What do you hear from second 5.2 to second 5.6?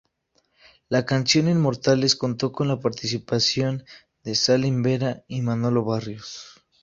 y